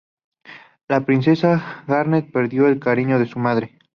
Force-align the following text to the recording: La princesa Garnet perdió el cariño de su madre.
La 0.87 1.01
princesa 1.05 1.83
Garnet 1.85 2.31
perdió 2.31 2.67
el 2.67 2.79
cariño 2.79 3.19
de 3.19 3.27
su 3.27 3.37
madre. 3.37 3.77